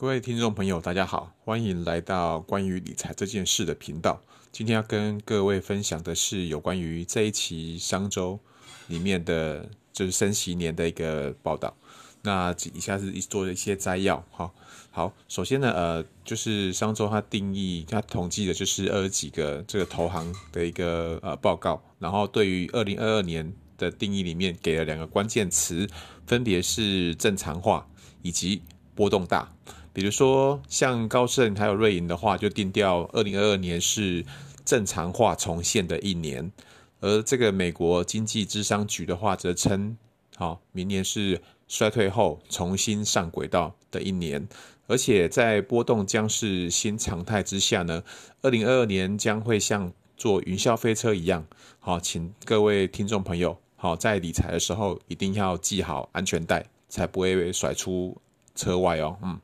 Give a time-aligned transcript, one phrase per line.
[0.00, 4.18] 各位听众朋友，大家好，欢迎来到关于理财这件事的频道。
[4.50, 8.40] 今天要跟各位分享的是有关于这一期商周
[8.86, 11.76] 里面的，就是升息年的一个报道。
[12.22, 14.24] 那以下是做了一些摘要。
[14.30, 14.54] 好，
[14.90, 25.86] 好，首先呢，呃，就是商周它定义，它统计的就是二十几个这个投行的一个呃报告，然后对于二零二二年的定义里面给了两个关键词，
[26.26, 27.86] 分别是正常化
[28.22, 28.62] 以及
[28.94, 29.46] 波动大。
[29.92, 34.24] 比如说，像高盛还有瑞银的话，就定调二零二二年是
[34.64, 36.52] 正常化重现的一年，
[37.00, 39.96] 而这个美国经济智商局的话，则称
[40.36, 44.48] 好明年是衰退后重新上轨道的一年，
[44.86, 48.02] 而且在波动将是新常态之下呢，
[48.42, 51.44] 二零二二年将会像坐云霄飞车一样。
[51.80, 58.16] 好，请各位听众朋友，好，在理财的时候一定要系好安全带，才不会被甩出
[58.60, 59.16] 车外哦。
[59.22, 59.40] 嗯。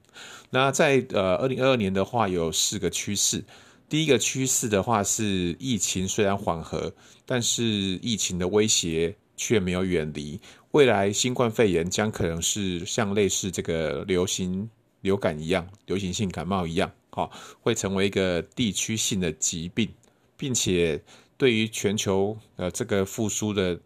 [0.51, 3.43] 那在呃二零二二年的话，有四个趋势。
[3.89, 6.93] 第一个趋势的话是疫情虽然缓和，
[7.25, 10.41] 但是疫情的威胁却没有远离。
[10.73, 14.69] 未来新冠肺炎将可能是像类似这个流行
[15.03, 17.31] 流感一样，流行性感冒一样，好，
[17.61, 19.89] 会成为一个地区性的疾病，
[20.37, 21.01] 并且
[21.37, 23.79] 对于全球呃这个复苏的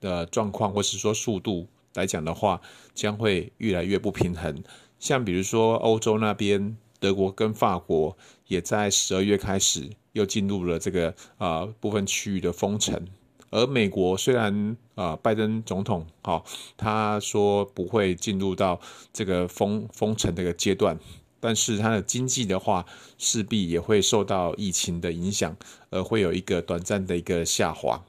[0.00, 2.60] 的状况或是说速度来讲的话，
[2.94, 4.62] 将会越来越不平衡。
[4.98, 13.06] 像比如说欧洲那边，德国跟法国也在十二月开始又进入了这个啊、部分区域的封城，
[13.50, 16.42] 而美国虽然啊、拜登总统哈、
[16.76, 18.80] 他说不会进入到
[19.12, 20.98] 这个封封城这个阶段，
[21.40, 22.86] 但是他的经济的话
[23.18, 25.54] 势必也会受到疫情的影响，
[25.90, 28.02] 而会有一个短暂的一个下滑。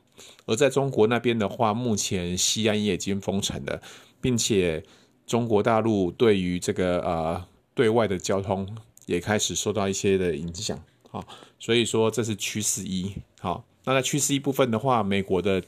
[0.45, 3.81] 而在中国那边的话，目前西安也已经封城了，
[4.21, 4.83] 并且。
[5.27, 8.77] 中国大陆对于这个呃对外的交通
[9.08, 11.27] 也开始受到一些的影响，好，
[11.58, 13.11] 所以说这是趋势一。
[13.39, 15.64] 好，那在趋势一部分的话，美国的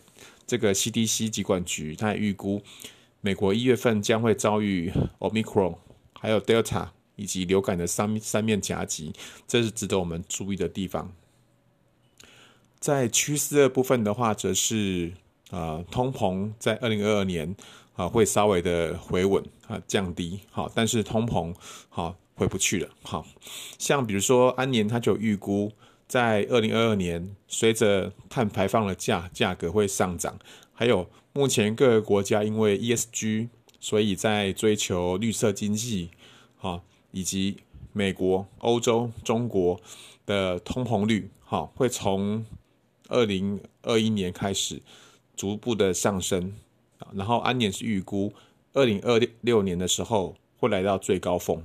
[0.46, 2.62] 这个 CDC 疾管局，它预估
[3.20, 5.76] 美国一月份将会遭遇 Omicron、
[6.20, 9.12] 还有 Delta 以及流感的三三面夹击，
[9.48, 11.12] 这是值得我们注意的地方。
[12.80, 15.14] 在趋势二部分的话，则是
[15.52, 17.56] 啊、通膨在二零二二年。
[17.98, 21.52] 啊，会稍微的回稳啊，降低好，但是通膨
[21.90, 22.88] 好回不去了。
[23.02, 23.26] 好，
[23.80, 25.72] 像比如说安联，它就预估
[26.08, 30.38] 在二零二二年，随着碳排放的价价格会上涨，
[30.74, 33.48] 还有目前各个国家因为 ESG，
[33.80, 36.12] 所以在追求绿色经济，
[36.56, 37.58] 好，以及
[37.94, 39.82] 美国、欧洲、中国
[40.28, 42.46] 的通膨率，哈，会从
[43.10, 44.82] 二零二一年开始
[45.36, 46.54] 逐步的上升。
[47.14, 48.34] 然后安联是预估
[48.74, 51.64] 二零二六年的时候会来到最高峰，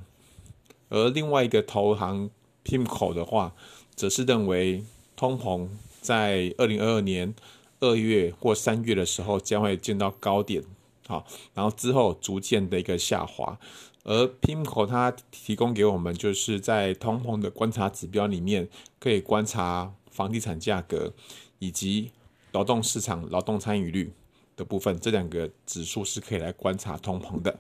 [0.91, 2.31] 而另外一个投行
[2.65, 3.55] PIMCO 的话，
[3.95, 4.85] 则是认为
[5.17, 5.69] 通膨
[6.03, 7.35] 在二零二二年
[7.81, 10.63] 二月或三月的时候将会见到高点，
[11.09, 13.59] 好，然后之后逐渐的一个下滑。
[14.05, 18.69] 而 PIMCO 它提供给我们就是在通膨的观察指标里面，
[19.01, 21.13] 可以观察房地产价格
[21.59, 22.13] 以及
[22.53, 24.13] 劳动市场劳动参与率。
[24.55, 27.59] 的部分，这两个指数是可以来观察通膨的。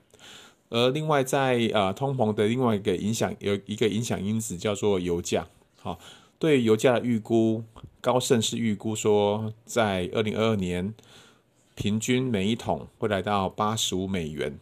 [0.69, 5.49] 而另外在，呃通膨的另外一个影响，有一个影响因子叫做油价。
[5.81, 5.99] 好，
[6.39, 7.65] 对油价的预估，
[8.03, 10.93] 高盛是预估说，在二零二二年，
[11.75, 14.59] 平均每一桶会来到八十五美元，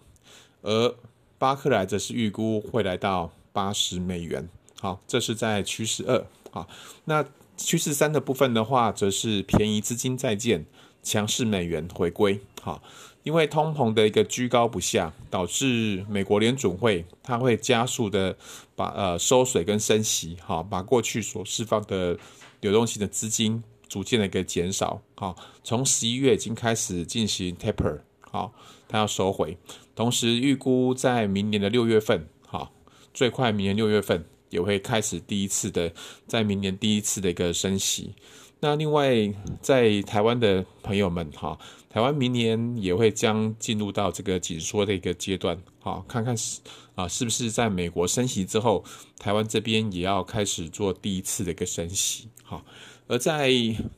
[0.62, 0.94] 而
[1.36, 4.48] 巴克莱则是预估会来到八十美元。
[4.80, 6.24] 好，这是在趋势二。
[6.52, 6.68] 好，
[7.06, 7.26] 那
[7.64, 10.66] 趋势三的部分的话，则是便宜资金再见。
[11.02, 12.82] 强势美元回归，好，
[13.22, 18.36] 因为通膨的一个居高不下，导致美国联准会它会加速的
[18.76, 22.18] 把呃收水跟升息，好，把过去所释放的
[22.60, 25.34] 流动性的资金逐渐的一个减少，好，
[25.64, 28.52] 从十一月已经开始进行 taper，好，
[28.86, 29.56] 它要收回，
[29.94, 32.72] 同时预估在明年的六月份，好，
[33.14, 35.90] 最快明年六月份也会开始第一次的，
[36.26, 38.14] 在明年第一次的一个升息。
[38.62, 39.32] 那另外，
[39.62, 41.58] 在台湾的朋友们哈，
[41.88, 46.60] 台湾明年也会将进入到这个紧缩的一个阶段，好，看看是
[46.94, 48.84] 啊，是不是在美国升息之后，
[49.18, 52.62] 台湾这边也要开始做第一次的一个升息，好，
[53.06, 53.50] 而在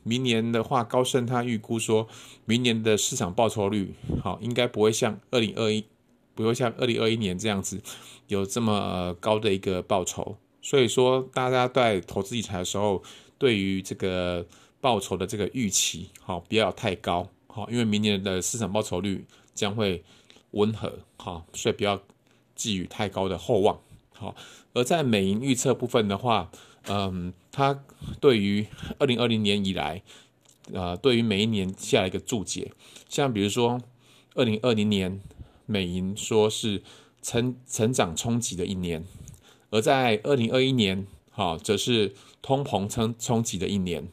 [0.03, 2.07] 明年的话，高盛他预估说，
[2.45, 5.83] 明年的市场报酬率，好，应该不会像二零二一，
[6.33, 7.81] 不会像二零二一年这样子
[8.27, 13.03] 有这么高的一个报酬，所以说大家在投资理财的时候。
[13.39, 14.45] 对于这个
[14.79, 20.01] 报酬的这个预期，好，不要太高，好，因为明年的市场报酬率将会
[20.51, 22.01] 温和，好，所以不要
[22.55, 23.77] 寄予太高的厚望。
[24.13, 24.33] 好，
[24.71, 26.49] 而在美银预测部分的话，
[26.87, 27.83] 嗯，它
[28.21, 28.65] 对于
[28.97, 30.01] 二零二零年以来，
[30.71, 32.71] 呃，对于每一年下一个注解，
[33.09, 33.81] 像比如说
[34.35, 35.19] 二零二零年，
[35.65, 36.81] 美银说是
[37.21, 39.03] 成成长冲击的一年，
[39.73, 44.07] 而在二零二一年，好，则是通膨冲冲击的一年，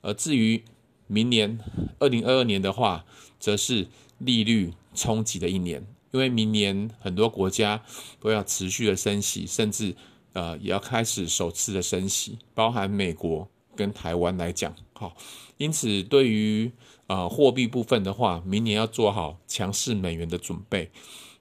[0.00, 0.62] 而至于
[1.08, 1.58] 明年
[1.98, 3.04] 二零二二年的话，
[3.40, 3.88] 则是
[4.18, 5.84] 利率冲击的一年。
[6.12, 7.82] 因为明年很多国家
[8.20, 9.96] 都要持续的升息，甚至
[10.34, 15.16] 呃也要开始首次的升息，包含美国跟台湾来讲，好，
[15.56, 16.70] 因此对于
[17.08, 20.92] 呃货币部分的话，明年要做好强势美元的准备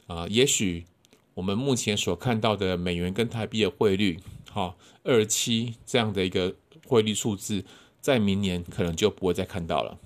[0.07, 0.29] 啊、呃。
[0.29, 0.87] 也许
[1.33, 4.19] 我们目前所看到的美元跟台币的汇率，
[4.49, 6.55] 好二七这样的一个
[6.87, 7.65] 汇率数字，
[7.99, 9.97] 在明年可能就不会再看到了。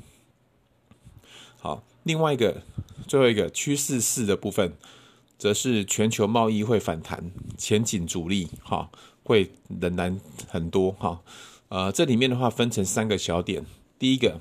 [1.57, 2.63] 好，另外一个。
[3.07, 4.73] 最后一个趋势四的部分，
[5.37, 8.89] 则是全球贸易会反弹，前景主力哈
[9.21, 11.21] 会仍然很多哈。
[11.67, 13.63] 呃，这里面的话分成三个小点。
[13.99, 14.39] 第一个，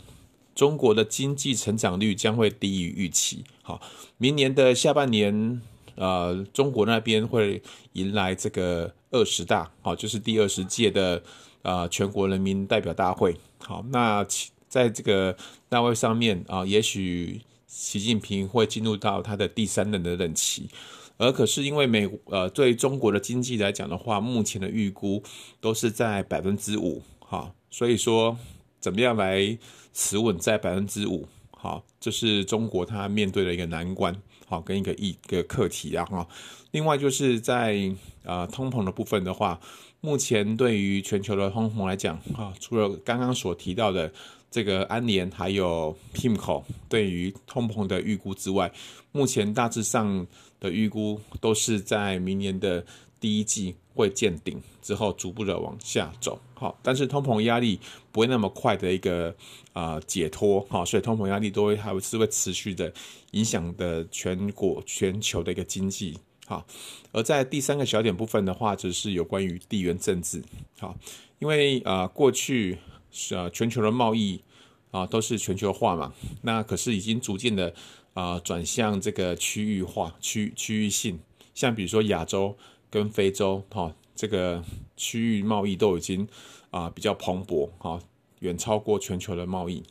[0.55, 3.45] 中国的经济成长率将会低于预期。
[3.61, 3.83] 好，
[4.17, 5.61] 明年的下半年，
[5.97, 7.63] 呃，中国那边会
[7.93, 11.23] 迎来这个二十大，好，就是第二十届的
[11.63, 13.37] 呃全国人民代表大会。
[13.59, 14.27] 好，那
[14.69, 15.37] 在这个
[15.69, 17.41] 大会上面啊，也许。
[17.67, 20.69] 习近平会进入到他的第三任的任期，
[21.17, 25.21] 而可是因为美呃对中国的经济来讲的话，目前的预估
[25.61, 28.39] 都是在百分之五，哈，所以说
[28.79, 29.59] 怎么样来
[29.93, 34.15] 持稳在百分之五，好，这是中国他面对的一个难关，
[34.47, 36.27] 好，跟一个一个课题啊哈。
[36.71, 37.93] 另外就是在
[38.25, 39.61] 呃通膨的部分的话，
[40.01, 44.13] 目前对于全球的通膨来讲，啊，除了刚刚所提到的。
[44.51, 48.71] 这个安联还有 PIMCO 对于通膨的预估之外，
[49.11, 50.25] 目前大致上
[50.61, 52.87] 的预估都是在明年的
[53.25, 56.39] 第一季会见顶，之后逐步的往下走。
[56.53, 57.81] 好，但是通膨压力
[58.13, 59.35] 不会那么快的一个
[59.73, 60.61] 啊、解脱。
[60.69, 62.93] 好，所以通膨压力都会还是会持续的
[63.31, 66.19] 影响的全国全球的一个经济。
[66.45, 66.67] 好，
[67.13, 70.43] 而在第三个小点部分的话，就是有关于地缘政治。
[70.79, 70.95] 好，
[71.39, 72.77] 因为啊、呃、过去。
[73.17, 74.43] 是，全球的贸易
[74.91, 76.13] 啊都是全球化嘛，
[76.43, 77.73] 那可是已经逐渐的
[78.13, 81.21] 啊转向这个区域化、区区域性，
[81.55, 82.57] 像比如说亚洲
[82.95, 84.63] 跟非洲哈，这个
[84.97, 86.29] 区域贸易都已经
[86.71, 87.99] 啊比较蓬勃哈，
[88.39, 89.83] 远超过全球的贸易，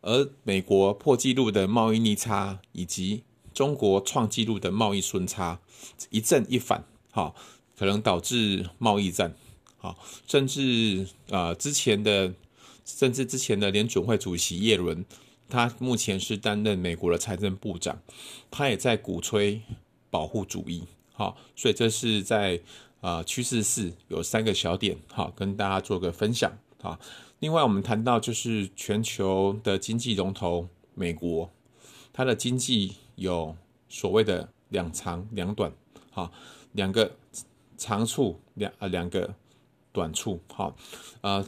[0.00, 5.60] 而美国破纪录的贸易逆差以及中国创纪录的贸易顺差
[6.10, 7.32] 一正一反哈，
[7.78, 9.36] 可能导致贸易战。
[9.80, 9.96] 啊，
[10.26, 12.34] 甚至啊、之前的，
[12.84, 15.04] 甚至之前的联准会主席耶伦，
[15.48, 18.02] 他目前是担任美国的财政部长，
[18.50, 19.60] 他也在鼓吹
[20.10, 20.82] 保护主义。
[21.14, 22.60] 好，所以这是在
[23.00, 26.52] 啊趋势四有三个小点，好，跟大家做个分享。
[26.82, 26.98] 好，
[27.38, 31.50] 另外我们谈到就是全球的经济龙头美国，
[32.12, 33.56] 它的经济有
[33.88, 35.72] 所谓的两长两短，
[36.10, 36.30] 好，
[36.72, 37.16] 两个
[37.78, 39.34] 长处两啊两个。
[39.94, 40.74] 短处好，
[41.20, 41.46] 呃，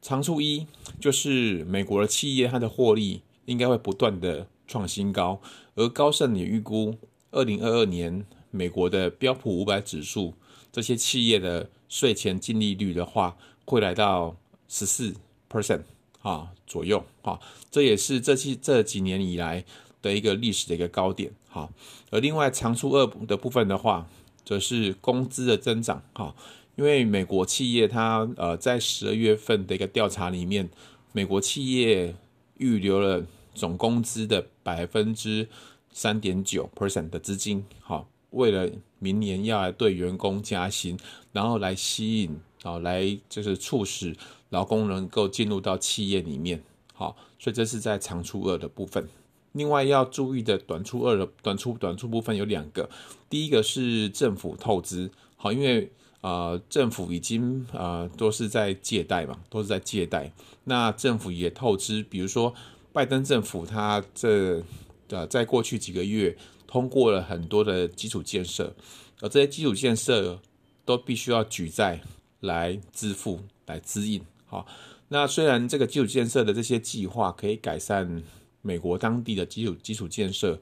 [0.00, 0.66] 长处一
[1.00, 5.40] 就是美国的企业它的获利应该会不断的创新高，
[5.76, 6.98] 而高盛也预估
[7.30, 10.32] 二零二二年美国的标普五百指数
[10.70, 14.36] 这些企业的税前净利率的话会来到
[14.68, 15.12] 十四
[15.50, 15.82] percent
[16.20, 17.40] 啊左右啊，
[17.70, 19.64] 这也是这期这几年以来
[20.00, 21.68] 的一个历史的一个高点哈，
[22.10, 24.06] 而另外长出二的部分的话，
[24.44, 26.34] 则是工资的增长哈。
[26.76, 30.70] 因为美国企业它呃在十二月份的一个调查里面，
[31.12, 32.14] 美国企业
[32.56, 35.46] 预留了总工资的百分之
[35.92, 40.98] 三点九 percent 的资金，好，为了明年要来对员工加薪，
[41.32, 44.14] 然后来吸引，啊，来就是促使
[44.50, 46.62] 劳工能够进入到企业里面，
[46.92, 49.08] 好，所以这是在长处二的部分。
[49.52, 52.90] 另外要注意的短处二的短处短处部分有两个，
[53.30, 55.90] 第一个是政府透支，好，因为。
[56.22, 60.32] 啊、政府已经啊、都是在借贷嘛，都是在借贷。
[60.62, 62.54] 那政府也透支，比如说
[62.92, 64.62] 拜登政府，他这
[65.08, 66.38] 呃在过去几个月
[66.72, 68.74] 通过了很多的基础建设，
[69.20, 70.40] 而这些基础建设
[70.86, 72.00] 都必须要举债
[72.40, 74.24] 来支付、来支应。
[74.46, 74.66] 好，
[75.08, 78.22] 那虽然这个基础建设的这些计划可以改善
[78.62, 80.58] 美国当地的基础基础建设，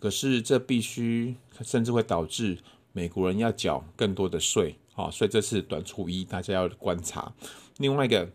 [0.00, 2.58] 可是这必须甚至会导致
[2.92, 4.74] 美国人要缴更多的税。
[4.94, 7.32] 好，所以这是短处一，大家要观察。
[7.78, 8.28] 另外一个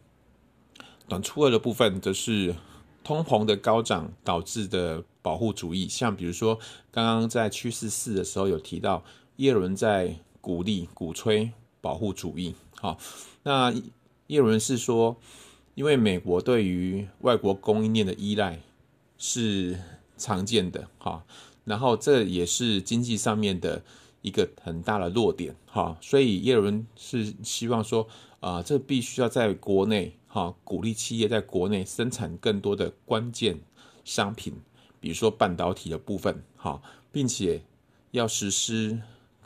[1.09, 2.55] 短处二的部分，则是
[3.07, 5.87] 通膨的高涨导致的保护主义。
[5.87, 6.59] 像比如说，
[6.91, 9.01] 刚刚在趋势四的时候有提到，
[9.37, 11.49] 耶伦在鼓励、鼓吹
[11.79, 12.53] 保护主义。
[12.75, 12.97] 好，
[13.43, 13.73] 那
[14.27, 15.15] 耶伦是说，
[15.75, 18.59] 因为美国对于外国供应链的依赖
[19.17, 19.79] 是
[20.17, 21.23] 常见的，哈，
[21.63, 23.81] 然后这也是经济上面的
[24.21, 28.05] 一个很大的弱点，哈，所以耶伦是希望说，
[28.39, 33.59] 啊，这必须要在国内，哈，鼓励企业在国内生产更多的关键
[34.03, 34.53] 商品，
[34.99, 37.61] 比如说半导体的部分，哈，并且
[38.11, 38.99] 要实施，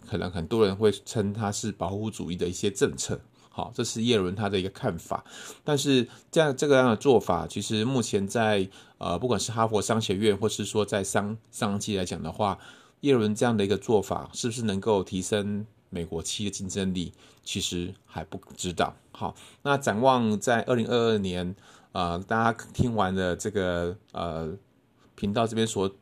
[0.05, 3.21] 可能很多人会称它是保护主义的一些政策。
[3.53, 5.25] 好，这是叶伦他的一个看法，
[5.63, 12.57] 但是这样这个样的做法，其实目前在呃，不管是哈佛商学院，或是说在商商界来讲的话，
[13.01, 18.95] 叶伦这样的一个做法，是不是能够提升美国企业竞争力，其实还不知道。
[19.11, 21.55] 好，那展望在二零二二年，
[21.91, 24.51] 呃，大家听完了这个呃
[25.13, 25.93] 频道这边所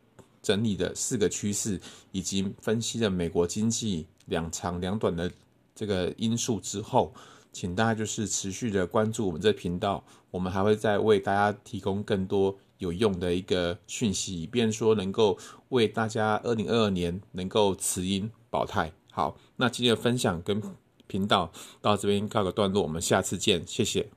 [0.42, 1.82] 整理的四个趋势，
[2.14, 5.30] 以及分析了美国经济两长两短的
[5.76, 7.14] 这个因素之后。
[7.52, 15.36] 请大家就是持续的关注我们这频道，我们还会再为大家提供更多有用的一个讯息，以便说能够
[15.70, 18.94] 为大家二零二二年能够持盈保泰。
[19.12, 20.62] 好，那今天的分享跟
[21.08, 21.52] 频道
[21.82, 24.10] 到这边告个段落，我们下次见，谢谢。